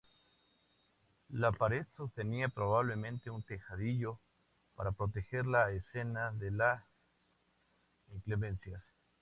[1.29, 4.19] La pared sostenía probablemente un tejadillo
[4.75, 6.83] para proteger la escena de las
[8.11, 8.81] inclemencias.